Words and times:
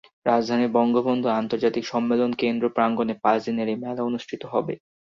রাজধানীর 0.25 0.71
বঙ্গবন্ধু 0.71 1.27
আন্তর্জাতিক 1.33 1.83
সম্মেলন 1.87 2.31
কেন্দ্র 2.33 2.65
প্রাঙ্গণে 2.69 3.13
পাঁচ 3.23 3.39
দিনের 3.45 3.67
এ 3.67 3.75
মেলা 3.77 4.01
অনুষ্ঠিত 4.09 4.41
হবে। 4.53 4.73